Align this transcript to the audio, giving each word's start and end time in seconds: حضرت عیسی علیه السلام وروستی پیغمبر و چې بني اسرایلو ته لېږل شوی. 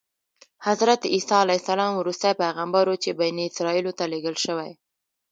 حضرت 0.67 1.01
عیسی 1.13 1.33
علیه 1.43 1.59
السلام 1.61 1.93
وروستی 1.97 2.33
پیغمبر 2.43 2.83
و 2.89 2.95
چې 3.03 3.09
بني 3.19 3.43
اسرایلو 3.49 3.91
ته 3.97 4.05
لېږل 4.11 4.35
شوی. 4.45 4.71